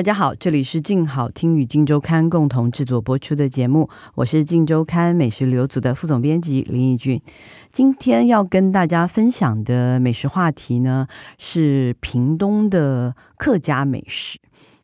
[0.00, 7.20] 大家好，这里是静好听与静周刊共同制作播出的节目，我是静周刊美食旅游组的副总编辑林义俊。
[7.70, 11.06] 今天要跟大家分享的美食话题呢，
[11.36, 14.38] 是屏东的客家美食。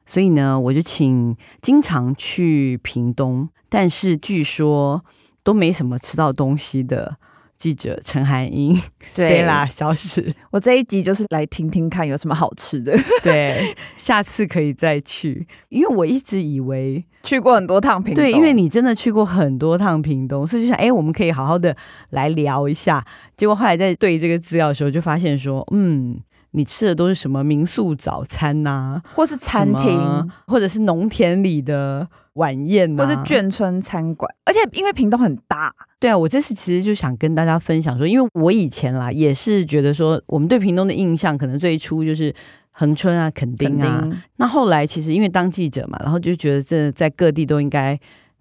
[0.04, 5.02] 所以呢，我就请经常去屏东，但是据说
[5.42, 7.16] 都没什么吃到东西的。
[7.58, 8.78] 记者陈涵英，
[9.14, 12.96] 对啦，小史，我这一集就是来听听看有什么好吃的。
[13.22, 21.74] 对，下次可以再去，因为我一直以为去过很多趟屏东，对，因为你真的去过很多趟屏东，所以就想，哎，我们可以好好的
[22.10, 23.04] 来聊一下。
[23.36, 26.20] 结果后来在对这个资料的时候，就发现说，嗯，
[26.50, 32.08] 你吃的都是什么民宿早餐呐、啊，或是餐厅，或者是农田里的。
[32.36, 42.34] 晚宴、啊，或是眷村餐馆，而且因为屏东很大，对啊，我这次其实就想跟大家分享说，因为我以前啦也是觉得说，我们对屏东的印象可能最初就是
[42.70, 44.22] 恒春啊、垦丁啊，丁。
[44.36, 47.98] 那后来其实因为当记者嘛，然后就觉得这在各地都应该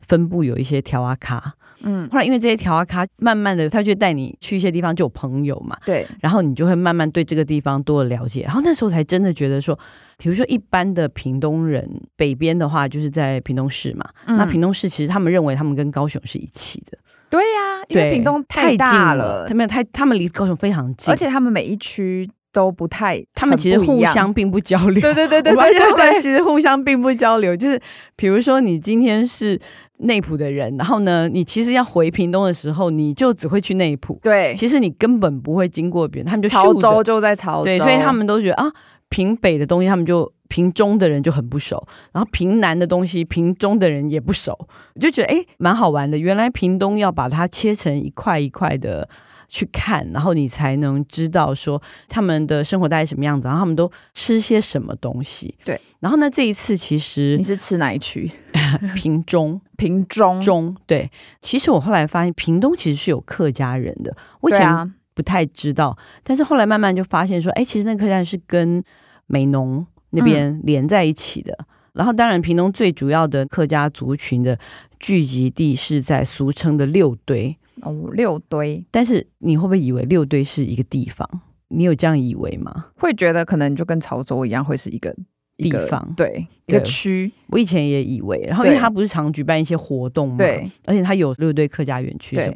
[0.08, 1.56] 分布有一些条啊卡。
[1.82, 9.78] 嗯，后来因为这些调啊咖，慢慢的他就带你去一些地方，就有朋友嘛，对，然后你就会慢慢对这个地方多了了解，然后那时候才真的觉得说。
[10.18, 14.10] 比如说，一般的屏东人，北边的话就是在屏东市嘛。
[14.28, 16.98] 嗯、那屏东市其实他们认为他们跟高雄是一起的。
[17.30, 25.02] 对呀、啊，因为屏东太大了，他们太他们离高雄非常近，而且他们每一区都不太，他们其实互相并不交流。
[25.02, 27.54] 对对对对对对，对， 其实互相并不交流。
[27.54, 27.78] 就是
[28.16, 29.60] 比如说，你今天是
[29.98, 34.18] 内埔的人，然后呢，你其实要回屏东的时候，你就只会去内埔。
[34.24, 38.72] 对，其实你根本不会经过别人，他们就潮州就在潮州，对，所以他们都觉得啊。
[39.08, 44.52] 屏北的东西，他们就屏中的人就很不熟，然后屏南的东西，屏中的人也不熟，
[44.96, 46.18] 我就觉得哎，蛮好玩的。
[46.18, 49.08] 原来屏东要把它切成一块一块的
[49.48, 55.56] 去看，然后你才能知道说他们的生活大概什么样子，然后他们都吃些什么东西。
[55.64, 58.32] 对，然后呢，这一次其实你是吃哪一区？
[58.96, 60.76] 屏中， 屏中中。
[60.86, 61.10] 对，
[61.42, 68.84] 其实我后来发现屏东其实是有客家人的，我以前不太知道，但是后来慢慢就发现说，哎，其实那客家人是跟
[69.28, 71.54] 美浓那边连在一起的。
[71.60, 74.58] 嗯、然后当然屏东最主要的客家族群的
[75.00, 78.86] 聚集地是在俗称的六堆哦，六堆。
[78.92, 81.28] 但是你会不会以为六堆是一个地方？
[81.70, 82.88] 你有这样以为吗？
[82.98, 85.14] 会觉得可能就跟潮州一样，会是一个
[85.58, 87.32] 地方，对，一个区。
[87.48, 92.56] 我以前也以为，然后因为他不是常举办一些活动嘛，对，而且他有六堆客家园区什么。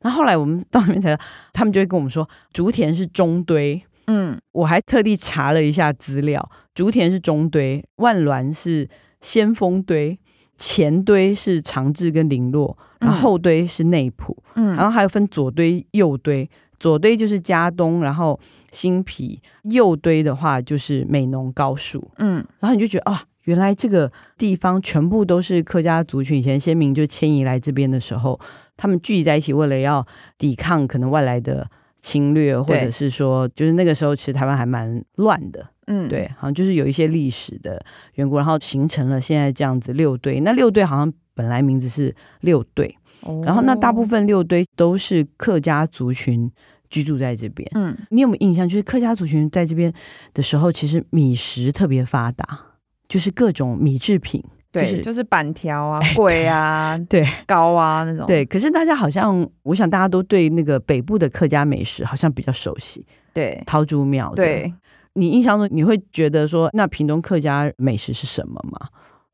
[0.00, 1.18] 然后后来我们 到那边才，
[1.52, 3.82] 他们就会跟我们说，竹田是中堆。
[4.06, 8.88] 嗯，我还特地查了一下资料，竹田是中堆，万峦是
[9.20, 10.18] 先锋堆，
[10.60, 14.36] 前堆是长治跟零落，然后后堆是内埔。
[14.54, 16.48] 嗯，然后还有分左堆、右堆，
[16.78, 18.38] 左堆就是佳东，然后
[18.70, 22.10] 新皮，右堆的话就是美浓、高树。
[22.18, 23.24] 嗯，然后你就觉得啊。
[23.44, 28.38] 原来这个地方全部都是客家族群，以前先民就迁移来这边的时候，
[28.76, 30.06] 他们聚集在一起，为了要
[30.36, 31.66] 抵抗可能外来的
[32.02, 37.82] 侵略，或者是说，就是那个时候其实台湾还蛮乱的，嗯，对，好像就是有一些历史的
[38.14, 40.40] 缘故，然后形成了现在这样子六队。
[40.40, 46.50] 那六队好像本来名字是六队，哦，然后那大部分六堆都是客家族群
[46.88, 47.68] 居住在这边。
[47.74, 48.68] 嗯，你有没有印象？
[48.68, 49.92] 就是客家族群在这边
[50.34, 52.66] 的时候，其实米食特别发达。
[53.08, 58.24] 就是各种米制品，对，就是就是板条啊、 粿啊、对糕啊那种。
[58.24, 63.04] 对，可是大家好像，我想大家都对那个北部的客家美食好像比较熟悉。
[63.32, 64.32] 对，桃竹苗。
[64.36, 64.72] 对，
[65.14, 68.88] 你印象中你会觉得说，那屏东客家美食是什么吗？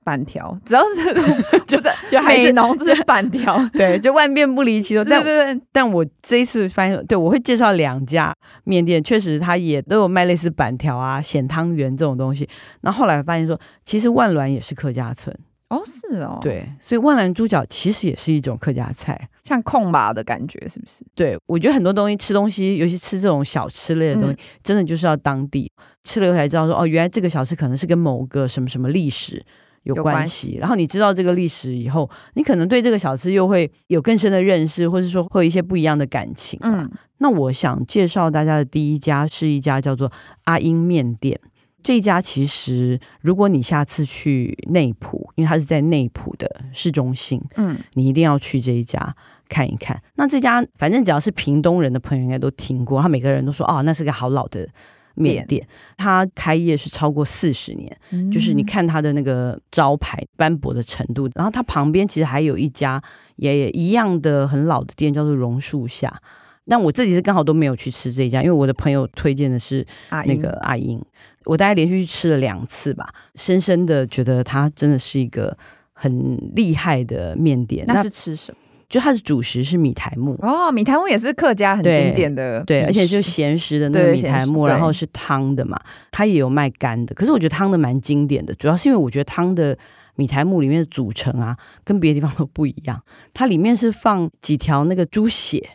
[0.04, 1.12] 板条， 只要是
[1.66, 5.02] 就是就还是农字板条， 对，就万变不离其宗。
[5.02, 8.32] 对对对，但我这一次发现，对我会介绍两家
[8.62, 12.48] 面店，确实它也都有卖类似板条啊、咸汤圆这种东西。
[12.82, 15.36] 那后后来发现说，其实万峦也是客家村
[15.68, 21.04] 哦，是哦，对，所以万兰猪脚其实也是一种客家菜，像控吧的感觉，是不是？
[21.14, 25.70] 对，我觉得很多东西吃东西，尤其吃这种小吃类的东西，嗯、真的就是要当地
[26.04, 29.44] 吃了以后才知道说，哦，原来这个小吃可能是跟某个什么什么历史。
[29.82, 36.58] 有关系，然后你知道这个历史以后，你可能对这个小吃又会有更深的认识，或者说会有一些不一样的感情。
[36.64, 40.10] 嗯，那我想介绍大家的第一家是一家叫做
[40.46, 41.38] 阿英面店。
[41.86, 49.14] 这一家其实，如果你下次去内埔，因为它是在内埔的市中心，嗯，你一定要去这一家
[49.48, 50.02] 看一看。
[50.16, 54.68] 那这家反正只要是屏东人的朋友应该都听过，他每个人都说哦，那是个好老的
[55.14, 55.64] 面店，
[55.96, 63.00] 它开业是超过四十年，嗯，就是你看它的那个招牌斑驳的程度，然后它旁边其实还有一家
[63.36, 66.20] 也，也一样的很老的店，叫做榕树下。
[66.68, 69.86] 但我自己是刚好都没有去吃这一家，因为我的朋友推荐的是
[70.26, 71.00] 那个阿英，
[71.46, 75.56] 我大概连续去吃了两次吧，深深的觉得它真的是一个
[75.92, 77.86] 很厉害的面点。
[77.86, 78.58] 那是吃什么？
[78.88, 85.80] 就它的主食是米苔木哦，米苔木也是客家很经典的，对，而且就咸食的那个米苔木，然后是汤的嘛，
[86.12, 87.14] 它也有卖干的。
[87.14, 89.76] 可是我觉得汤的蛮经典的，主要是因为我觉得汤的
[90.14, 93.02] 米苔木里面的组成啊，跟别的地方都不一样，
[93.34, 95.68] 它里面是放几条那个猪血。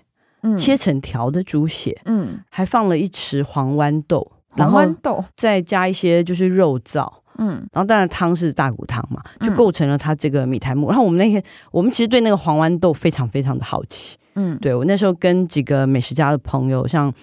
[0.58, 10.90] 切成条的猪血，嗯，还放了一匙黄豌豆，黄豌豆，再加一些就是肉燥，嗯，然后当然汤是大骨汤嘛，就构成了它这个米苔目。
[10.90, 17.14] 然后我们那天，我们其实对那个黄豌豆非常非常的好奇，嗯，对，我那时候跟几个美食家的朋友，像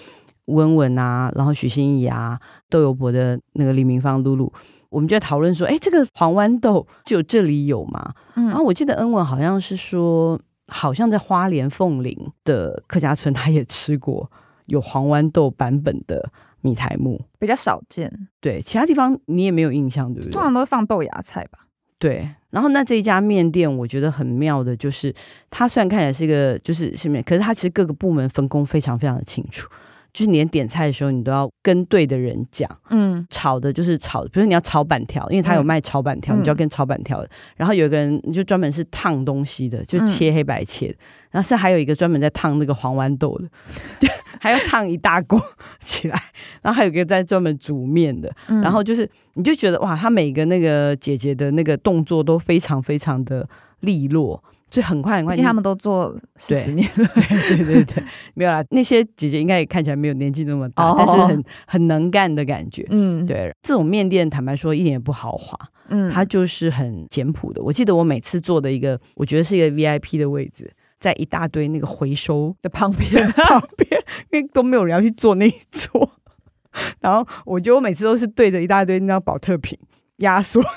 [0.47, 2.39] 温文啊，然后许心怡啊，
[2.71, 4.53] 豆油博的那个李明芳、露露，
[4.89, 8.15] 我们就在讨论说，哎，这个黄豌豆只有这里有吗？
[8.37, 10.41] 嗯，然后我记得恩文好像是说。
[10.71, 12.15] 好像在花莲凤林
[12.45, 14.31] 的客家村，他也吃过
[14.67, 18.29] 有黄豌豆版本的米苔木，比较少见。
[18.41, 20.33] 对，其他地方你也没有印象，对不对？
[20.33, 21.61] 通常都是放豆芽菜吧。
[21.99, 25.13] 对，然后那这一家面店，我觉得很妙的就是，
[25.51, 29.69] 它虽然看起来是一个就是是面，可是它其实各个部门分工非常非常的清楚。
[30.19, 32.69] 就是你点菜的时候，你都要跟对的人讲。
[32.91, 37.31] 嗯，炒的就是炒的，比如说你要炒板条，因为他有卖炒板条，嗯、你就要跟炒板条的。
[37.57, 40.95] 然后有一个人就专门是烫东西的，就切黑白切的。
[40.95, 43.49] 嗯、然后是还有一个专门在烫那个黄豌豆的，
[44.01, 44.09] 就
[44.41, 45.41] 还要烫一大锅
[45.79, 46.21] 起来。
[46.63, 48.29] 然后还有一个在专门煮面的。
[48.49, 53.49] 嗯、然后就是你就觉得哇，他每个那个姐姐的那个动作都非常非常的
[53.83, 54.43] 利落。
[54.71, 58.05] 所以很快很快，毕竟他们都做四十年了，对对对对，
[58.35, 58.63] 没有啦。
[58.71, 62.87] 那些姐姐应该也看起来没有年纪那么大，哦、但是很很能干的感觉。
[62.91, 67.63] 嗯，对，这种面店坦白说一点也不豪华，嗯，它就是很简朴的。
[67.63, 73.89] 我记得我每次坐的一个，我觉得是一个 VIP 的位置，在一大堆那个回收的旁边 旁边，
[74.33, 76.11] 因为都没有人要去坐那一桌。
[77.01, 79.77] 然后我觉得我每次都是对着一大堆那张保特瓶
[80.19, 80.69] 压缩的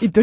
[0.00, 0.22] 一堆。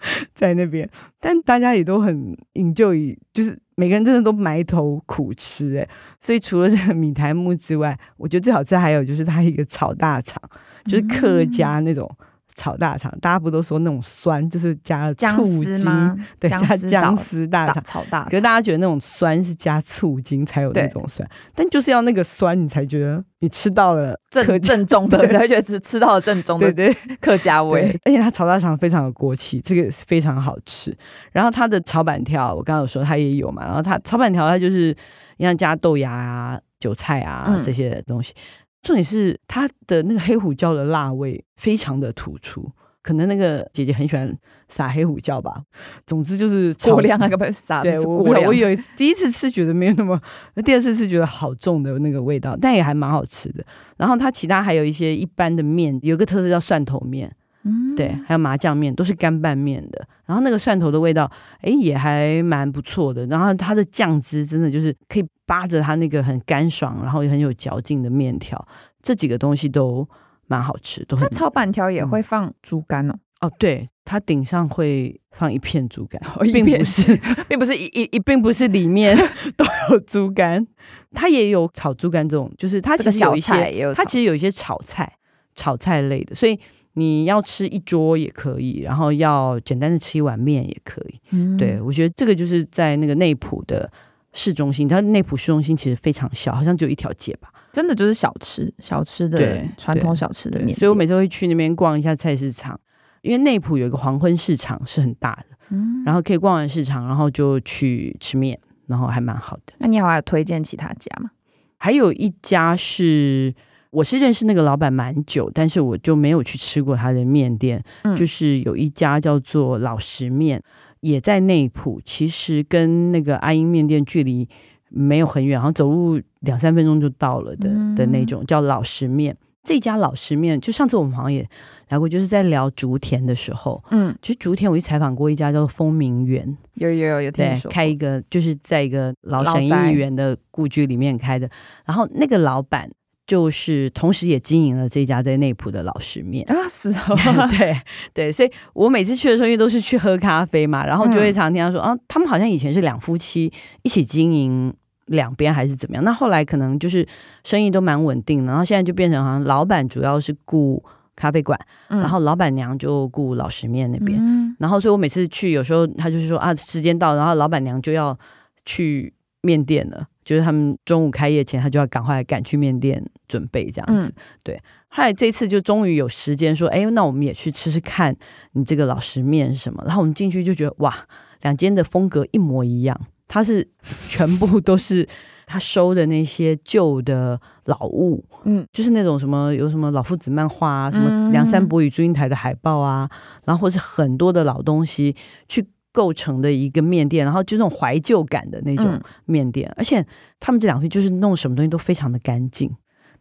[0.34, 0.88] 在那边，
[1.20, 5.88] 但大家也都很 enjoy，就是每个人真的都埋头苦吃哎，
[6.20, 10.40] 所以除了这个米苔木之外，我觉得最好吃还有就是它一个炒大肠，
[10.84, 12.10] 就是客家那种。
[12.58, 18.24] 炒大肠，大家不都说那种酸就是加了醋精，对，加姜丝大肠炒大肠。
[18.24, 27.96] 可是大家觉得那种酸是加醋精才有那种酸，但就是要那个酸，你才觉得你吃到了正正宗的，才会觉得吃吃到了正宗的对对客家味。
[28.04, 30.92] 而且它炒大肠非常有锅气，这个非常好吃。
[31.30, 33.64] 然后它的炒板条，我刚刚有说它也有嘛。
[33.64, 34.90] 然后它炒板条，它就是
[35.36, 38.34] 一样加豆芽啊、韭菜啊这些东西。
[38.82, 42.70] 重点是它的那个黑胡椒的辣味非常的突出，
[43.02, 44.32] 可能那个姐姐很喜欢
[44.68, 45.62] 撒黑胡椒吧。
[46.06, 50.20] 总之就是过量那个撒，对，我我有一次第一次吃觉得没有那么，
[50.64, 53.64] 第二次吃觉得好重的那个味道，但也还蛮好吃的。
[53.96, 57.34] 然后它其他还有一些一般的面，有一个特色叫蒜头面，
[57.64, 60.06] 嗯，对，还有麻酱面，都是干拌面的。
[60.24, 61.30] 然后那个蒜头的味道，
[61.62, 63.26] 哎，也还蛮不错的。
[63.26, 65.26] 然后它的酱汁真的就是可以。
[65.48, 68.68] 扒着它那个很干爽，然后也很有嚼劲的面条，
[69.02, 70.06] 这几个东西都
[70.46, 71.02] 蛮好吃。
[71.06, 73.14] 都很它炒板条也会放猪肝哦。
[73.40, 76.20] 嗯、哦，对，它顶上会放一片猪肝，
[76.52, 77.16] 并不是，
[77.48, 79.16] 并不是一一一，并不是里面
[79.56, 80.66] 都有猪肝，
[81.12, 85.10] 它也有炒猪肝这种，就是它其实有一些，有它其实有一些炒菜，
[85.54, 86.60] 炒菜类的，所以
[86.92, 91.20] 你要吃一桌也可以，然后要简单的吃一碗面也可以。
[91.30, 93.90] 嗯，对，我觉得这个就是在那个内埔的。
[94.38, 97.52] 市中心，它内埔市中心其实非常小，好像只有一条街吧。
[97.72, 100.72] 真的就是小吃，小吃的传统小吃的面。
[100.72, 102.78] 所以我每次会去那边逛一下菜市场，
[103.22, 109.74] 因为内埔有一个黄昏市场是很大的，嗯，然后可以逛完市场，然后就去吃面，然后还蛮好的。
[109.78, 111.30] 那你还有推荐其他家吗？
[111.76, 113.52] 还有一家是，
[113.90, 120.62] 我是认识那个老板蛮久，但是我就没有去吃过他的面店，嗯，就是有一家叫做老实面。
[121.00, 124.48] 也在内埔，其实跟那个阿英面店距离
[124.88, 129.36] 没有很远，好像走路两三分钟就到了的、嗯、的那种，叫老实面。
[129.64, 131.46] 这家老实面，就上次我们好像也
[131.88, 141.50] 来过，就是在聊竹田的时候，嗯，其实竹田我去采访过一家叫做丰明园，有有有有听说开一个，就是在一个老沈议员的故居里面开的，
[141.84, 142.90] 然后那个老板。
[143.28, 147.14] 就是同时也经营了这家在内埔的老实面啊，是哦，
[147.56, 147.80] 对
[148.14, 154.74] 对，所以我每次去的时候，因为都是去喝咖啡嘛，然后就会常听他说、嗯、啊，他们好像以前是两夫妻一起经营
[155.06, 156.02] 两边还是怎么样。
[156.02, 157.06] 那后来可能就是
[157.44, 160.82] 生意都蛮稳定的，然后现在就变成好像老板主要是顾
[161.14, 161.58] 咖啡馆，
[161.90, 164.18] 嗯、然后老板娘就顾老实面那边。
[164.18, 168.18] 嗯、然后所以我每次去，有时候他就是说啊，时间到，然后老板娘就要
[168.64, 174.08] 去面店了，就是他们中午开业前，他就要赶快赶去面店准备这样子。
[174.08, 178.16] 嗯、对，后来这次就终于有时间说，哎，那我们也去吃吃看
[178.52, 179.82] 你这个老实面是什么。
[179.86, 181.06] 然后我们进去就觉得哇，
[181.42, 183.68] 两间的风格一模一样，它是
[184.08, 185.06] 全部都是
[185.46, 193.08] 他收的那些旧的老物，嗯，就是那种什么有什么老夫子漫画啊，什么梁山伯与祝英台的海报啊，
[193.44, 195.14] 然后或是很多的老东西
[195.46, 195.66] 去。
[195.90, 200.06] 构成的一个面店，然后就那种怀旧感的那种面店，嗯、而且
[200.38, 202.70] 他们这两天就是弄什么东西都非常的干净。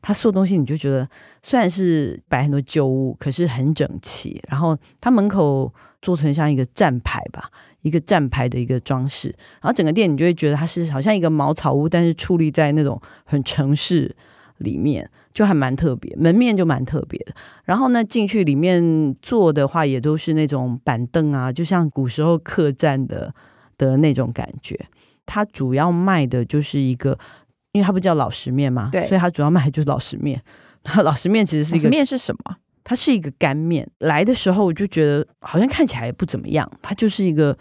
[0.01, 1.07] 他所有东西你就觉得
[1.43, 4.41] 虽然是摆很多旧物，可是很整齐。
[4.49, 7.49] 然后他门口做成像一个站牌吧，
[7.81, 9.29] 一个站牌的一个装饰。
[9.61, 14.15] 然后整个店你就会觉得它是好像一个茅草屋，但是矗立在那种很城市
[14.57, 15.09] 里面。
[15.33, 17.31] 就还蛮特别，门面就蛮特别的。
[17.63, 23.31] 然后呢，进去里面坐的话，也都是那种板凳啊，就像古时候客栈的
[23.77, 24.75] 的那种感觉。
[25.27, 27.19] 它主要卖的就是一个，
[27.77, 30.41] 因为它不叫老实面嘛，对，所以它主要卖的就是老实面。
[31.03, 32.55] 老实面其实是一个面是什么？
[32.83, 33.87] 它是一个干面。
[33.99, 37.55] 来的时候我就觉得好像看起来也不怎么样，它就是一个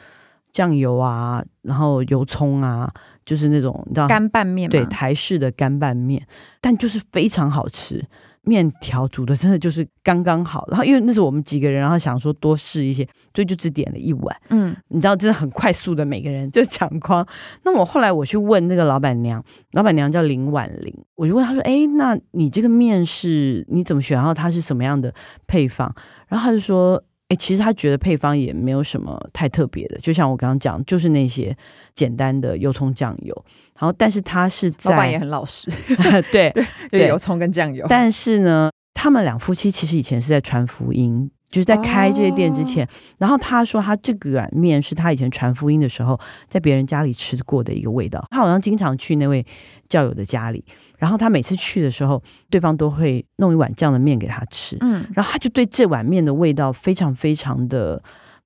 [0.52, 2.90] 酱油啊，然后油葱啊。
[3.26, 6.24] 就是那种你知道干拌面，对，台式的干拌面，
[6.60, 8.00] 但就是非常好吃，
[8.46, 10.66] 面条煮的真的就是刚刚好。
[10.70, 14.36] 然后因为那是我们几个人，然后想说多试一些，所以就只点了一碗。
[14.48, 17.26] 嗯，你知道真的很快速的，每个人就抢光。
[17.64, 24.16] 那我后来我去问那个老板娘，老板娘叫林婉玲，我就问她说：“哎，那你这个面是你怎么选？
[24.16, 25.12] 然后它是什么样的
[25.46, 25.94] 配方？”
[26.28, 27.02] 然后她就说。
[27.28, 31.56] 哎，其实他觉得配方也没有什么太特别的，就像我刚刚讲，就是那些
[31.94, 33.44] 简单的油葱酱油。
[33.78, 35.70] 然后，但是他是在老板也很老实，
[36.30, 37.84] 对 对，对油葱跟酱油。
[37.88, 41.30] 但是呢，他们两夫妻其实以前是在传福音。
[41.56, 46.20] 就是在开这些店之前，哦、然后他说他这个碗面是他以前传福音的时候
[46.50, 48.22] 在别人家里吃过的一个味道。
[48.30, 49.42] 他好像经常去那位
[49.88, 50.62] 教友的家里，
[50.98, 54.76] 然后他每次去的时候，对方都会弄一碗这样的面给他吃。
[54.80, 58.02] 嗯，然后他就对这碗面的味道非常非常的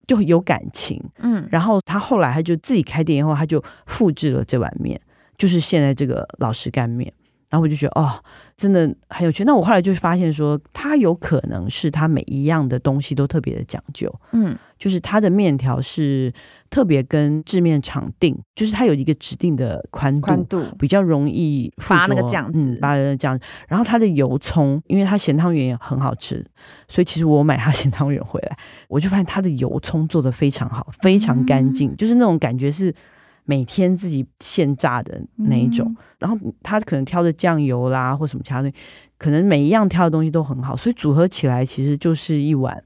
[0.07, 1.03] 就有感情。
[1.19, 5.01] 嗯，然后他后来他就自己开店以后，他就复制了这碗面，
[5.37, 7.13] 就是现在这个老实干面。
[7.51, 8.23] 然后我就觉得哦。
[8.61, 9.43] 真的很有趣。
[9.45, 14.15] 那我后来就发现说，它有可能是它每一样的东西都特别的讲究。
[14.33, 16.31] 嗯，就是它的面条是
[16.69, 23.41] 特别跟制面厂定，就是它有一个指定的宽度，宽度比较容易发那个酱子，发那个酱。
[23.67, 26.45] 然后它的油葱，因为它咸汤圆也很好吃，
[26.87, 32.95] 所以其实我买它 咸汤圆回来，我就发现它的油葱做的非常好，非常干净，嗯、就是那种感觉是。
[33.51, 38.77] 每天自己现榨的那一种，嗯、然后他可能挑的酱油啦，或什么其他东西，
[39.19, 42.81] 可能每一样挑的东西都很好，所以组合起来其实就是一碗，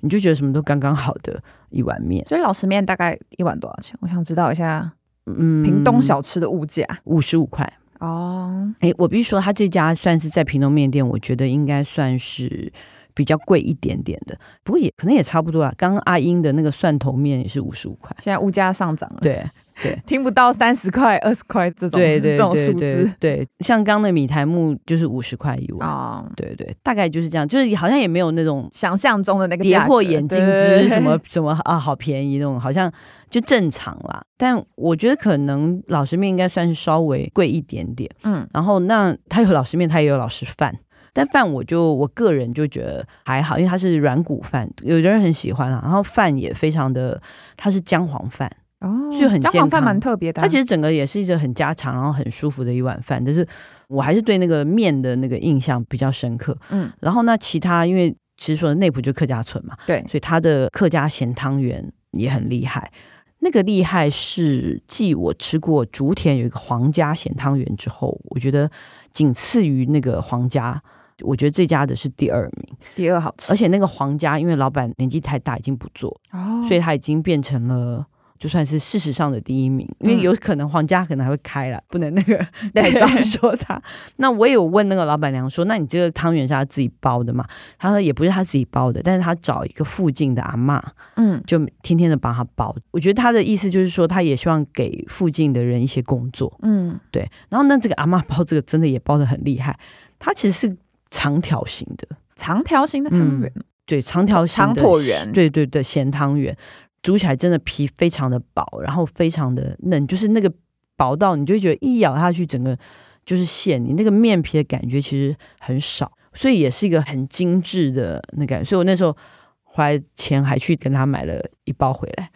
[0.00, 2.22] 你就觉得什么都刚刚好的一碗面。
[2.26, 3.96] 所以老实面大概一碗多少钱？
[4.02, 4.92] 我想知道一下。
[5.24, 7.64] 嗯，屏东小吃的物价五十五块
[8.00, 8.70] 哦。
[8.80, 12.70] 哎，我必须说，他这家算是在屏东面店，我觉得应该算是
[13.14, 15.72] 比较贵一点点的，不过也可能也差不多啊。
[15.78, 19.20] 刚刚阿英的那个蒜头面也是五十五块，现在物价上涨了。
[19.22, 19.48] 对。
[19.80, 23.10] 对，听不到三十块、二十块这种这种数字。
[23.20, 26.24] 对，像刚的米苔木就是五十块一碗啊。
[26.26, 32.92] 哦、对对，大概就是这样，就是好像也没有那种想象中的那个跌破眼镜之什么什么啊，好便宜那种，好像
[33.30, 34.22] 就正常啦。
[34.36, 38.10] 但我觉得可能老师面应该算是稍微贵一点点。
[38.24, 40.76] 嗯，然后那他有老师面，他也有老师饭，
[41.12, 45.80] 但饭我就我个人就觉得还好，因为它是软骨饭，有的人很喜欢啊。
[45.82, 47.20] 然后饭也非常的，
[47.56, 48.50] 它是姜黄饭。
[48.82, 50.42] 哦，就很健康，姜黄饭蛮特别的。
[50.42, 53.22] 它其实整个也是一个很家常，然后很舒服的一碗饭。
[53.24, 53.46] 但是
[53.86, 56.56] 我还是对那个面的那个印象比较深刻。
[56.70, 62.90] 嗯，然后那其他，因为其实说的内埔就客家村嘛，对，所以它的客家咸汤圆也很厉害。
[63.38, 68.70] 那个厉害是继我吃过竹田有一个皇家咸汤圆之后，我觉得
[69.10, 70.80] 仅次于那个皇家，
[71.22, 73.52] 我觉得这家的是第二名，第二好吃。
[73.52, 78.04] 而且那个皇家因为老板年纪太大，已经不做，哦，所以他已经变成了。
[78.42, 82.36] 就算是事实上的第一名，因为有可能皇家可能还会开了，不能那个
[82.74, 83.80] 太早说他。
[84.16, 87.46] 那我也有问那个老板娘说：“那你这个汤圆是他自己包的嘛？”
[87.78, 90.82] 他说：“也不是他自己包的，但是他找一个附近的阿妈，
[91.14, 92.74] 嗯，就天天的帮他包。
[92.90, 97.24] 我觉得他的意思就是说，他也希望给附近的人一些工作，嗯，对。
[97.48, 99.78] 然后那这个阿妈包这个真的也包的很厉害，
[100.18, 100.76] 它其实是
[101.12, 106.56] 长条形的，长条形的汤圆，嗯，对，长条形的长椭圆，对对对，咸汤圆。
[107.02, 110.52] 煮起来真的皮非常的薄，然后非常的嫩，就是那个
[110.96, 112.78] 薄到你就会觉得一咬下去，整个
[113.26, 118.64] 就是馅，你那个面皮的感觉其实很少，所以也是一个很精致的那感觉。
[118.64, 119.16] 所以我那时候
[119.64, 122.30] 回来前还去跟他买了一包回来。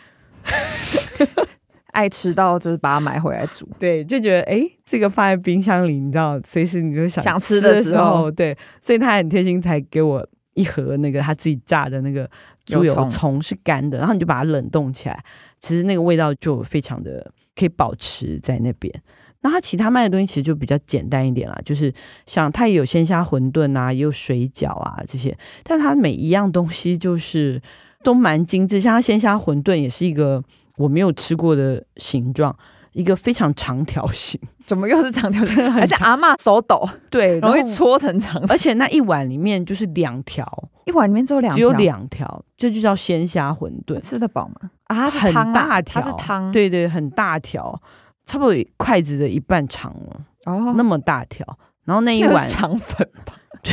[1.92, 12.28] 爱吃到就是把它买回来煮，对，就觉得哎，这个放在冰箱里，你知道，随时你就想想吃的时候，对，所以他很贴心，才给我一盒那个他自己炸的那个
[12.66, 15.24] 猪油葱是干的，然后你就把它冷冻起来，
[15.58, 18.92] 其实那个味道就非常的可以保持在那边。
[19.40, 21.92] 那它其他卖的东西其实就比较简单一点啦，就是
[22.26, 27.60] 像它也有鲜虾馄饨啊，也有水饺啊这些，但是他每一样东西就是
[28.02, 30.42] 都蛮精致，像它鲜虾馄饨也是一个。
[30.78, 32.54] 我没有吃过的形状，
[32.92, 35.72] 一个非常长条形， 怎么又是长条形？
[35.72, 38.38] 而且阿嬷手抖，对，容易搓成长。
[38.50, 44.00] 而且那一碗里面就是两条，一碗里面只有两条，只有两条，这就叫鲜虾馄饨。
[44.00, 44.70] 吃得饱吗？
[44.84, 47.80] 啊，它是汤啊，很大条，它是汤，对对，很大条，
[48.24, 51.46] 差不多筷子的一半长了，哦，那么大条。
[51.84, 53.34] 然后那一碗肠粉吧。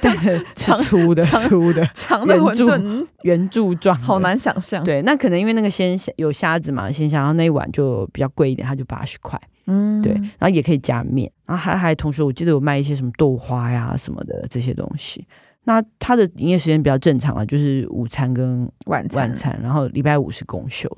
[0.00, 0.10] 对，
[0.56, 4.84] 是粗的，粗的，长的馄饨，圆柱状，好难想象。
[4.84, 9.40] 对，那可能因为那个鲜虾有虾子嘛，鲜虾，然后那一碗就比较贵一点，它就八十块。
[9.66, 15.26] 嗯，对，然后也可以加面，然后还还同时，我记得有卖一些什么豆花呀什么的这些东西。
[15.64, 20.88] 那它的营业时间比较正常啊，就是午餐跟晚餐，晚餐，然后礼拜五是公休。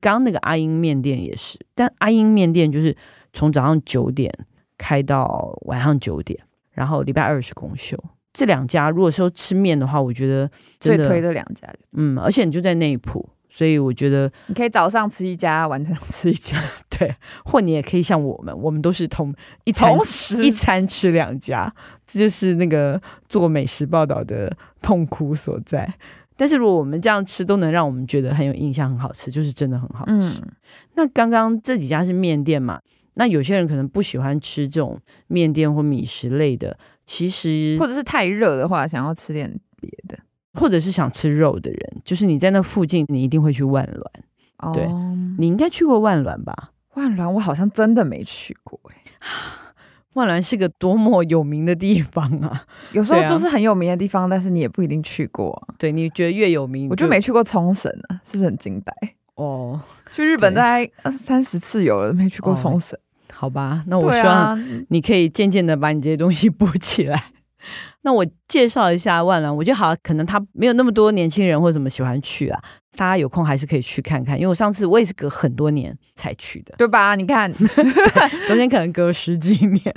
[0.00, 2.96] 刚刚那个阿英面店也是，但阿英面店就是
[3.32, 4.32] 从早上九点
[4.78, 6.38] 开到晚上九点。
[6.72, 7.96] 然后礼拜二是公休，
[8.34, 16.58] 这两家如果说吃面的话，我觉得最推的两家，嗯，而且你就在内埔，所以我觉得你可以早上吃一家，晚上 吃一家，
[16.90, 19.34] 对，或你也可以像我们，我们都是同
[19.64, 21.74] 一餐同时一餐吃两家，
[22.06, 25.90] 这就是那个做美食报道的痛苦所在。
[26.36, 30.42] 但是如果我们这样吃都能让我们觉得很有印象，很好吃，就是真的很好吃。
[30.42, 30.52] 嗯，
[30.96, 32.78] 那刚刚这几家是面店嘛？
[33.14, 40.18] 那有些人可能不喜欢吃这种面店或米食类的，其实或者是太热的话，想要吃点别的，
[40.56, 44.02] 或者是想吃肉的人，就是你在那附近，你一定会去万峦。
[44.58, 44.86] 哦，对，
[45.38, 46.70] 你应该去过万峦吧？
[46.94, 48.96] 万峦我好像真的没去过哎。
[50.14, 52.64] 万峦是个多么有名的地方啊！
[52.92, 55.74] 有时候就是很有名的地方，但是你也不一定去过啊。
[55.78, 58.94] 对，你觉得越有名，我就没去过冲绳啊，是不是很惊呆？
[59.34, 59.78] 哦，
[60.10, 62.98] 去日本大概二三十次有了，没去过冲绳。
[63.30, 67.24] 好吧，那我希望你可以渐渐的把你这些东西补起来。
[68.02, 72.62] 那我介绍一下万峦，我觉得好，可能他没有那么多年轻人或者什么喜欢去啊，
[72.96, 74.36] 大家有空还是可以去看看。
[74.36, 77.14] 因为我上次我也是隔很多年才去的，对吧？
[77.14, 77.52] 你看
[78.46, 79.94] 中间可能隔十几年，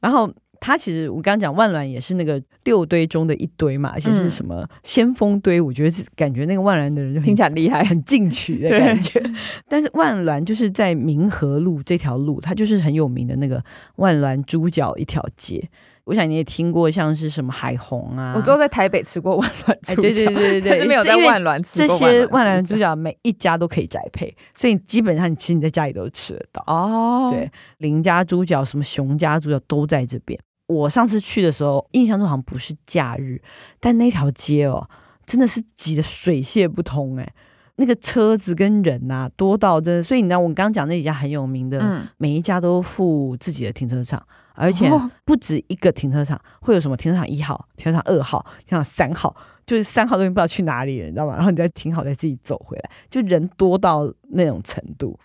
[0.00, 0.32] 然后。
[0.58, 9.22] 他其实我刚刚讲万峦也是那个六堆中的一堆嘛，而且是什么先锋堆，我觉得是感觉那个万峦的人就听起来厉害，很进取的感觉。
[9.68, 13.62] 但是万峦就是在民和路这条路，它就是很有名的那个
[13.96, 15.68] 万峦猪脚一条街。
[16.06, 21.98] 我想你也听过，像是什么海虹啊，我都在台北吃过万峦猪脚，对对对对对， 没有在万峦吃过。
[21.98, 27.28] 这些万峦猪脚每一家都可以宅配，所以基本上你其实你在家里都吃得到哦。
[27.30, 30.38] 对，林家猪脚、什么熊家猪脚都在这边。
[30.68, 33.42] 我上次去的时候，印象中好像不是假日，
[33.80, 34.88] 但那条街哦，
[35.26, 37.34] 真的是挤得水泄不通哎，
[37.76, 44.20] 那个车子跟人呐、啊、多到真的，所以你知道我刚刚讲那几家很有名的，嗯、每一家都附自己的停车场，
[44.56, 44.90] 而且
[45.24, 51.36] 不止一个停车场，会有什么停车场一号、停车场二号、停车场三号，就是三号都不知道去哪里了，你知道吗？
[51.36, 55.18] 然后你再停好再自己走回来，就人多到那种程度。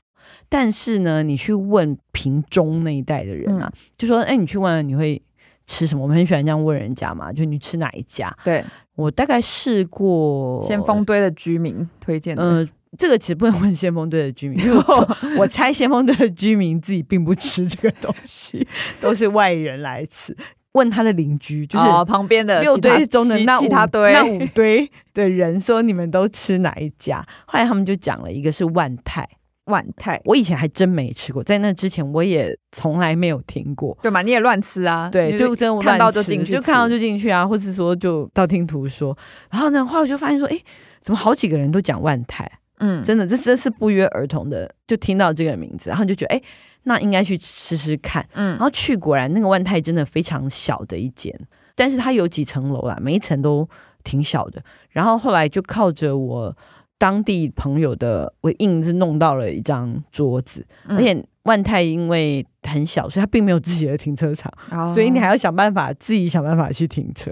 [0.47, 5.21] 但是呢，你去问屏中那一带的人啊，嗯、就说哎，你去问你会。
[5.67, 6.01] 吃什么？
[6.01, 8.35] 我们很喜欢这样问人家嘛，就你吃哪一家？
[8.43, 8.65] 对，
[8.95, 12.43] 我大概试过先锋堆的居民推荐的。
[12.43, 18.67] 呃，这个其实不能问先锋队的居民， 因为我，我猜先锋队的居民自己并不吃这个东西，
[18.99, 20.35] 都是外人来吃。
[20.73, 27.25] 问他的邻居，就是旁边的六堆中的那五其他堆那五堆的人，说你们都吃哪一家？
[27.45, 29.27] 后来他们就讲了一个是万泰。
[29.65, 34.21] 万泰，我以前还真没吃过，在那之前我也从来没有听过，对嘛？
[34.21, 35.07] 你也乱吃啊？
[35.09, 39.15] 对，就真的看到就进去，就看到就进去啊，或是说就道听途说。
[39.49, 40.57] 然后呢，后来我就发现说，哎，
[41.01, 42.49] 怎么好几个人都讲万泰？
[42.81, 46.41] 嗯，真的，这真是不约而同的就听到这个名字，然后就觉得，哎，
[46.83, 48.27] 那应该去吃吃看。
[48.33, 51.33] 嗯，然后去，果然那个万泰真的非常小的一间，
[51.75, 53.65] 但是它有几层楼啦，每一层都
[54.03, 54.61] 挺小的。
[54.89, 56.57] 然后后来就靠着我。
[56.97, 67.31] 当地朋友的，我硬是弄到了一张桌子，嗯、而且万泰因为很小，所以他并没有自己的停车场，哦、所以你还要想办法自己想办法去停车。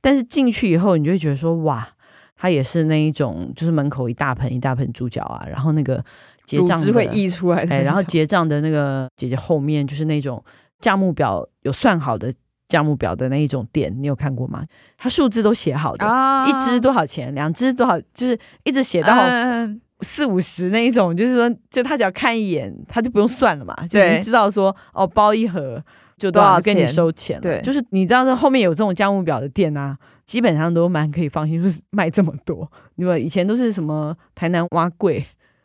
[0.00, 1.88] 但是进去以后，你就会觉得说，哇，
[2.40, 6.02] 它也是那一种，就是门口一大盆一大盆猪脚啊，然后那个
[6.46, 10.42] 结账汁会溢出来的，哎，然后结账的那个姐姐后面就是那种
[10.78, 12.32] 价目表有算好的
[12.68, 14.64] 价目表的那一种店，你有看过吗？
[14.96, 19.16] 它数字都写好的，啊、一只多少钱，两只多少，就是一直写到
[20.02, 25.82] 四五十那一种，就是说，就他只要看一眼，他就不用算了嘛，就已经知道说哦，包一盒
[26.16, 27.40] 就多少，跟你收钱。
[27.40, 29.98] 对，就是你知道这后面有这种价目表的店啊。
[30.28, 32.70] 基本上都蛮可以放心，就是卖这么多。
[32.96, 35.24] 因为以前都是什么台南挖柜、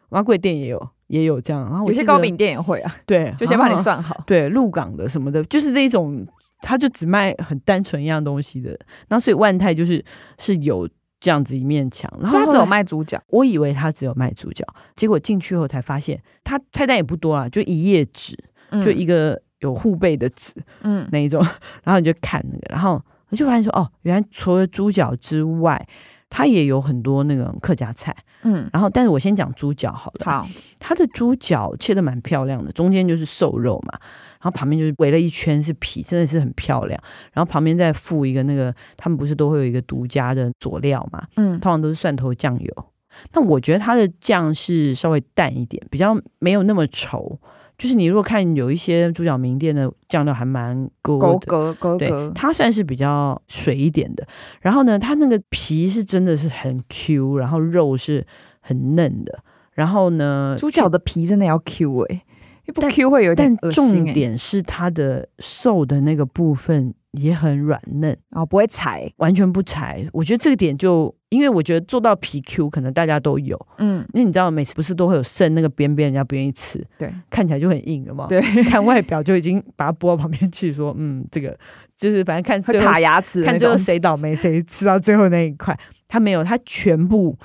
[0.09, 1.69] 挖柜店也有，也有这样。
[1.69, 4.23] 然后有些糕饼店也会啊，对，就先帮你算好。
[4.25, 6.25] 对，鹿港的什么的，就是那种，
[6.61, 8.69] 他就只卖很单纯一样东西的。
[9.09, 10.01] 然后所以万泰就是
[10.39, 10.87] 是有
[11.19, 18.33] 这样子一面墙，然后，后他只有卖猪脚，我以为他只有卖猪脚，结果进去后才发现，他菜单也不多啊，就一页纸，
[18.81, 21.45] 就一个有护背的纸，嗯，那一种。
[21.83, 23.01] 然后你就看那个，然后。
[23.33, 25.87] 我就发现说，哦，原来除了猪脚之外，
[26.29, 28.15] 它也有很多那个客家菜。
[28.43, 30.25] 嗯，然后，但是我先讲猪脚好了。
[30.25, 33.97] 好，它的猪脚切的蛮漂亮的，中间就是瘦肉嘛，
[34.33, 37.01] 然后旁边就是围了一圈是皮，真的是很漂亮。
[37.31, 41.25] 然后旁边再附一个那个，他们不是都会有一个独家的佐料嘛？
[41.37, 42.85] 嗯，通常都是蒜头酱油。
[43.31, 47.39] 那我觉得它的酱是稍微淡一点，比较没有那么稠。
[47.77, 54.25] 就是你如果看有一些猪脚名店的酱料还蛮勾勾勾，对，它算是比较水一点的。
[54.61, 58.25] 然后呢，它那个皮是真的是很 Q，然后肉是
[58.61, 59.39] 很嫩的。
[59.73, 62.23] 然后呢，猪脚的皮真的要 Q 哎、
[62.65, 64.05] 欸，不 Q 会有点恶心、欸。
[64.05, 68.09] 重点是它的瘦的那个部分也很软嫩。
[68.29, 70.07] 然哦，不会柴，完全不柴。
[70.13, 71.13] 我觉得这个点就。
[71.33, 81.57] 因为我觉得做到皮 Q 可能大家都有，嗯，那你知道每次不是都会有剩那个边边，人家不愿意吃，对，看起来就很硬了嘛，对，看外表就已经把它拨到旁边去，说， 嗯，这个
[81.97, 85.75] 就是反正看会卡牙齿，看最后谁倒霉谁吃到最后那一块，
[86.07, 87.35] 他没有，他全部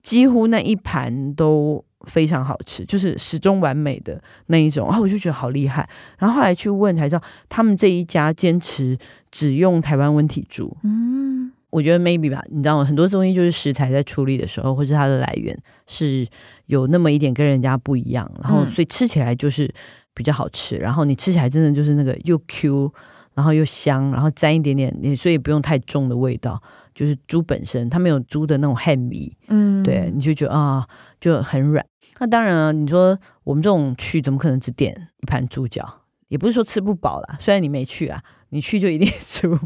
[0.00, 5.88] 几乎那一盘都非常好吃，就是始终完美的那一种，然后我就觉得好厉害，
[6.18, 8.96] 然后后来去问才知道，他们这一家坚持
[9.30, 11.52] 只用台湾温体猪，嗯。
[11.70, 12.84] 我觉得 maybe 吧，你知道吗？
[12.84, 16.24] 很多东西就是食材在处理的时候，或是它的来源是
[16.66, 19.68] 有那么一点跟人家不一样，然后所以吃起来就是
[20.14, 20.76] 比较好吃。
[20.76, 22.94] 然后你吃起来真的就是那个又 Q，
[23.34, 26.62] 然后又香，然后沾一点点，你所以不用太重的味道。
[26.94, 30.86] 就是猪本身它没有猪的那种汗味，嗯，对，你就觉得啊
[31.20, 31.84] 就很软。
[32.20, 36.02] 那当然了，你说我们这种去怎么可能只点一盘猪脚？
[36.28, 39.62] 也不是说吃不饱啦，虽然你没去啊，你去就一定吃不饱。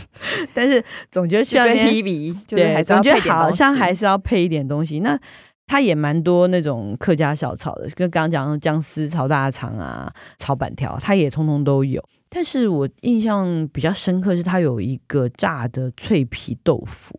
[0.52, 1.86] 但是总觉得需要点
[2.46, 5.00] 对，总觉得好像还是要配一点东西。
[5.00, 5.18] 那
[5.66, 12.04] 它也蛮多那种客家小炒的，跟刚刚讲的姜丝炒大肠啊、炒板条，它也通通都有。
[12.28, 17.18] 但是我印象比较深刻是它有一个炸的脆皮豆腐，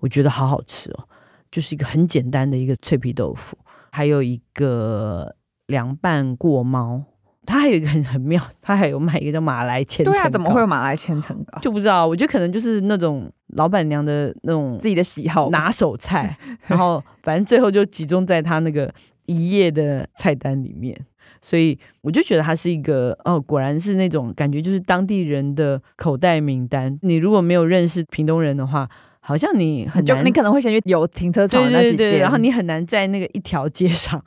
[0.00, 1.08] 我觉得好好吃哦，
[1.50, 3.56] 就是一个很简单的一个脆皮豆腐，
[3.90, 5.34] 还有一个
[5.66, 7.04] 凉拌过猫。
[7.44, 10.20] 它还有一个很很妙，它还有卖一个叫马来千层糕。
[10.20, 11.58] 对啊，怎么会有马来千层糕？
[11.58, 18.94] 就不知道，我觉得可能就是那种老板娘的那种自己的喜好拿手菜，然后反正最后就集中在他那个
[19.26, 20.96] 一页的菜单里面，
[21.42, 26.98] 所以我就觉得他是一个哦，果然是那种感觉，就是当地人的口袋名单。
[27.02, 28.88] 你如果没有认识屏东人的话，
[29.20, 34.24] 好像你很就，你可能会先去有停车场的那几间，然后你很难在那个一条街上。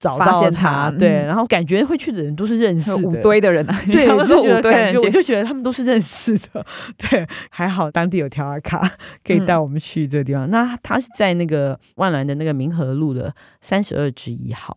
[0.00, 6.64] 找到他，他对，然后感觉会去的人都是认识的五堆的人啊，对， 我就觉得感觉我就觉得他们都是认识的，
[6.96, 8.88] 对，还好当地有条阿卡
[9.24, 10.46] 可以带我们去这个地方。
[10.48, 14.76] 嗯、那他是在那个万峦的那个民和路的三十二之一号，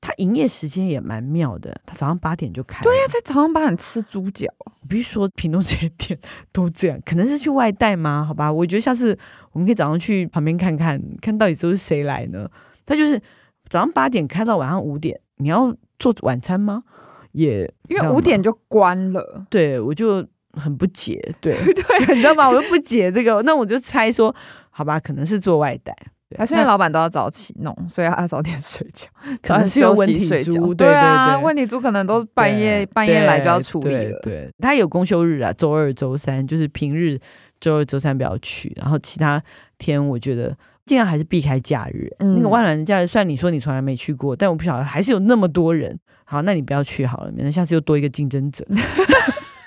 [0.00, 2.82] 他营业时间也蛮妙的，他早上八点就开。
[2.82, 4.46] 对呀、啊，在早上八点吃猪脚，
[4.88, 6.18] 比如说屏东这些店
[6.52, 8.24] 都这样，可能是去外带吗？
[8.26, 9.18] 好吧，我觉得下次
[9.52, 12.48] 我们可以早上去旁边看看，看到底都是谁来呢？
[12.84, 13.20] 他就是。
[13.68, 16.82] 早上八点开到晚上五点，你要做晚餐吗？
[17.30, 21.84] 也因为五点就关了，对，我就很不解，对 对，
[22.16, 22.50] 你知道吗？
[22.50, 24.34] 我就不解这个，那我就猜说，
[24.70, 25.96] 好吧，可能是做外带。
[26.36, 29.08] 他现在老板都要早起弄，所以要早点睡觉，
[29.42, 34.18] 可能是有温体猪，对啊，问题猪可能都半夜半夜来就要处理了。
[34.22, 37.18] 对，他有公休日啊，周二、周三，就是平日
[37.60, 39.42] 周二、周三不要去，然后其他
[39.78, 40.56] 天我觉得。
[40.86, 45.96] 尽量还是避开假日，嗯、那个万峦假日，虽然你说你从来没去过，但我不晓得还是有那么多人。
[46.24, 48.66] 好，那你不要去好了，免得下次又多一个竞争者。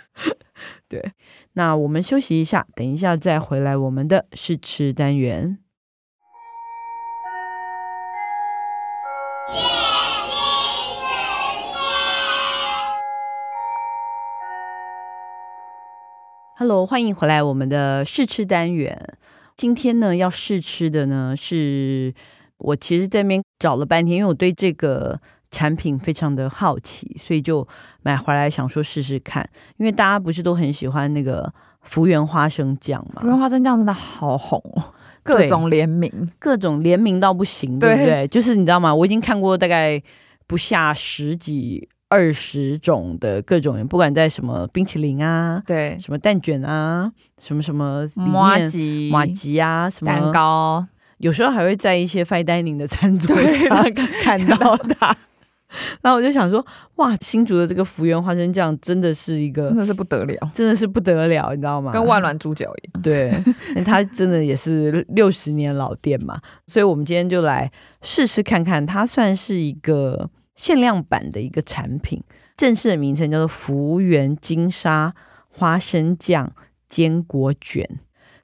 [0.90, 1.02] 对，
[1.54, 5.60] 那我们休息一下，等一下再回来我们的试吃单元。
[16.64, 18.98] Hello，欢迎回来我们的试吃单元。
[19.58, 22.14] 今天呢，要试吃的呢是
[22.58, 25.20] 我其实在那边找了半天，因为我对这个
[25.52, 27.68] 产品非常的好奇，所以就
[28.02, 29.46] 买回来想说试试看。
[29.76, 33.22] 因为大家不是都很喜欢那个福源花生酱嘛？
[33.24, 38.26] 福源花生酱真的好红哦，各种联名，各种联名到不行，对不对？
[38.30, 38.96] 就是你知道吗？
[38.96, 40.02] 我已经看过大概
[40.48, 41.90] 不下十几。
[42.14, 50.86] 二十种的各种，不管在什么冰淇淋啊，对，什么蛋卷啊，什么什么马吉马吉啊，什么蛋糕，
[51.18, 55.18] 有时候还会在一些 fine dining 的餐 桌上看到它。
[56.04, 56.64] 然后我就想说，
[56.98, 61.92] 哇，新竹的这个福源花生酱真的是一个，真的是不得了，真的是不得了，你知道吗？
[61.92, 63.02] 跟万峦猪脚一样。
[63.02, 63.34] 对，
[63.84, 67.72] 它真的也是六十年老店嘛，所以我们今天就来
[68.04, 70.30] 试试看看，它算是一个。
[70.56, 72.22] 限量版的一个产品，
[72.56, 75.14] 正式的名称叫做福源金沙
[75.50, 76.52] 花生酱
[76.88, 77.88] 坚果卷。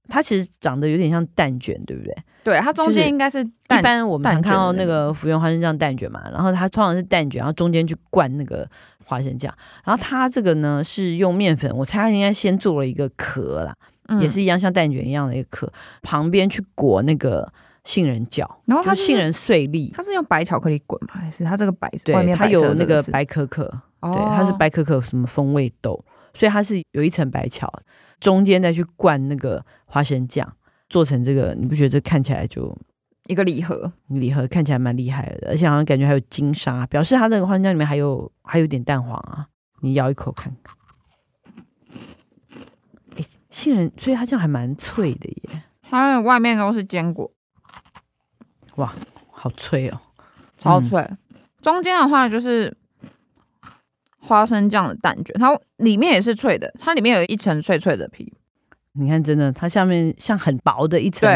[0.08, 2.16] 它其实长得有点像蛋卷，对不对？
[2.44, 8.68] 对，它中间应该是一般我们常看到那个福源花生酱蛋卷嘛，然后它通常是蛋卷，然后中间去灌那个
[9.06, 9.54] 花生酱。
[9.84, 13.76] 然后它这个呢是用面粉，我猜它应该先做了一个壳啦，
[14.08, 17.54] 嗯、也是一样像蛋卷一样的一个壳，旁边去裹那个。
[17.86, 21.14] 杏仁角，然后它是杏仁碎粒，它是用白巧克力滚吗？
[21.14, 23.64] 还是它这个白对外面它有那个白可可，
[24.02, 27.72] 哦、对，它是白可可什么风味豆，所以它是有一层白巧，
[28.20, 30.48] 中间再去灌那个花生酱，
[30.90, 32.78] 做成这个，你不觉得这看起来就
[33.28, 33.92] 一个礼盒？
[34.08, 39.48] 礼盒看起来蛮厉害的，而且好像感觉还有金沙，表示它那个花生酱里面还有还有点蛋黄啊，
[39.82, 40.56] 你咬一口看，
[43.16, 47.32] 哎，杏仁，所以它这样还蛮脆的耶，它外面都是坚果。
[48.80, 48.94] 哇，
[49.30, 50.00] 好脆哦，
[50.58, 51.02] 超脆！
[51.02, 51.18] 嗯、
[51.62, 52.74] 中间的话就是
[54.20, 58.34] 花生酱的蛋卷，它里面也是脆的，它里面有一层脆脆的皮。
[58.94, 61.30] 你看，真的，它下面像很薄的一层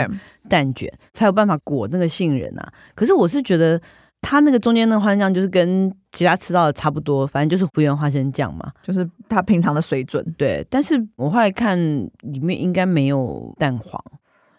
[0.50, 2.74] 蛋卷，才有办法裹那个杏仁啊。
[2.96, 3.80] 可是我是觉得，
[4.22, 10.26] 它那个中间那个花生酱就是跟其他吃到的差不多，反正就是福源花生酱嘛，就是它平常的水准。
[10.38, 11.78] 对，但是我后来看
[12.22, 14.02] 里面应该没有蛋黄，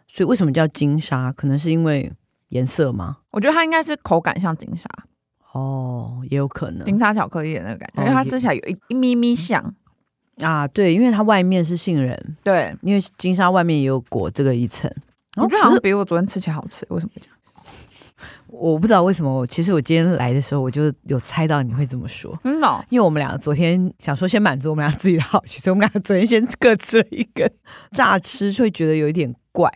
[0.06, 1.32] 所以为什么叫金沙？
[1.32, 2.12] 可能是因为。
[2.48, 3.18] 颜色吗？
[3.32, 4.86] 我觉得它应该是口感像金沙
[5.52, 9.74] 哦，也有可能金沙巧克力的那个感觉，因为它吃起来有一一咪咪像
[10.40, 14.90] 啊，对，因为它外面是杏仁，对，因为金沙外面也有裹这个一层，
[15.36, 17.34] 我觉得好像比我昨天吃起来好吃，为什么这样？
[18.48, 27.48] 我不知道为什么，我其实我今天来的时候我就有猜到你会这么说，真的，因为我们两个昨天想说先满足我们俩自己的好奇，所以我们两个昨天先各吃了一根，
[27.92, 29.68] 乍吃就会觉得有一点怪。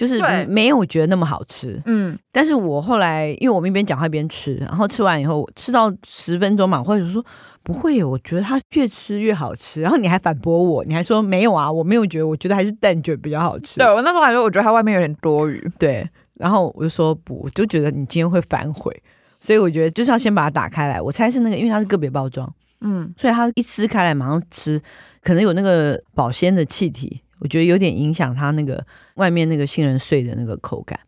[0.00, 7.22] 就是没有觉得那么好吃，嗯，但是我后来因为我们一边讲话一边吃，然后吃完以后吃到十分钟嘛，或者说
[7.62, 13.78] 不会，我觉得它越吃越好吃， 然后你还反驳我，你还说没有啊，我没有觉得，我觉得还是蛋卷比较好吃。
[13.78, 16.08] 对，我那时候还说我觉得它外面有点多余，对，
[16.38, 18.90] 然后我就说不，我就觉得你今天会反悔，
[19.38, 24.80] 所以我觉得就是要先把它打开来，我猜是那个，因为它是个别包装，嗯，所以它一撕开来马上吃，
[25.22, 27.20] 可能有那个保鲜的气体。
[27.40, 28.84] 我觉得有点影响它那个
[29.16, 30.98] 外面那个杏仁碎的那个口感，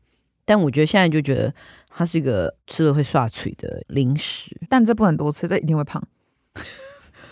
[0.45, 1.55] 但我觉得现在就觉得
[1.89, 6.03] 它是一个吃了会刷嘴的零食，但这不能多吃，这一定会胖。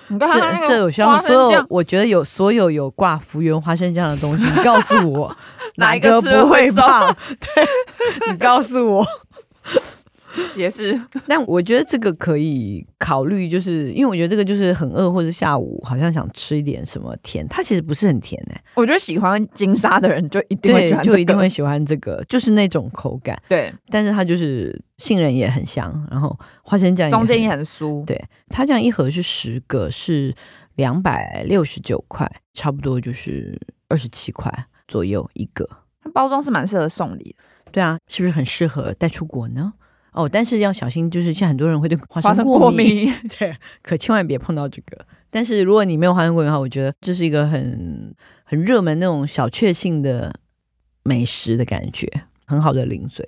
[0.09, 5.37] 你这这我希望所有我觉得有所有有挂福源花生酱的东西，你告诉我
[5.77, 7.17] 哪一个不会胖？
[7.39, 9.07] 对，你告诉我。
[10.57, 18.63] 也是， 但我觉得这个可以考虑，就是因为我觉得这个就是很饿或者下午好像想吃一点什么甜，它其实不是很甜哎、欸。
[18.75, 23.41] 我觉得喜欢金沙的人就一定会喜欢、这个，就一定会喜欢这个，就是那种口感。
[23.49, 28.05] 对，但是它就是杏仁也很香，然后花生酱中间也很酥。
[28.05, 30.35] 对，它这样一盒是十个，是
[30.77, 34.53] 两百六十九块，差不多就是二十七块
[34.89, 35.69] 左右一个。
[36.03, 39.73] 它包装是蛮适合送礼的，对啊，是不是很适合带出国呢？
[40.13, 45.07] 哦，但是要小心，就是像很多人会对花生过敏，过 敏对，可千万别碰到这个。
[45.31, 50.35] 但是如果你没有花生过敏的话，我觉得这是一个很很热门那种小确幸的
[51.05, 52.09] 美食的感觉，
[52.47, 53.27] 很好的零嘴。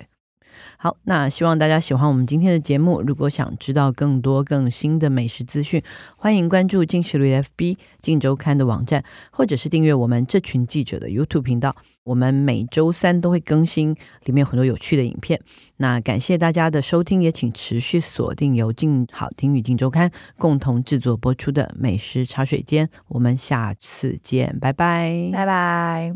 [0.83, 3.01] 好，那希望大家喜欢我们今天的节目。
[3.01, 5.81] 如果想知道更多更新的美食资讯，
[6.17, 11.73] 欢迎关注镜食旅 FB、镜周刊的网站，或者是订阅我们这群记者的 YouTube 频道。
[12.03, 15.39] 我们每周三都会更新，里面有很多有趣的影片。
[15.77, 22.89] 那感谢大家的收听，也请持续锁定由静好听与静周刊共同制作播出的美食茶水间。
[23.07, 26.13] 我们下次见，拜拜，拜拜。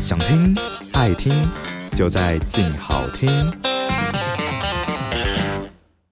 [0.00, 0.52] 想听
[0.92, 1.32] 爱听。
[1.96, 3.75] 就在静好听。